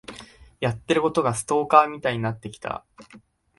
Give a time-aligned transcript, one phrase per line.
[0.59, 2.83] やってることがストーカーみたいになってきた。